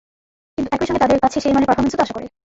কিন্তু 0.55 0.69
একই 0.75 0.85
সঙ্গে 0.87 1.01
তাঁদের 1.03 1.21
কাছে 1.23 1.37
সেই 1.43 1.53
মানের 1.55 1.67
পারফরম্যান্সও 1.69 1.99
তো 1.99 2.03
আশা 2.05 2.15
করে। 2.15 2.25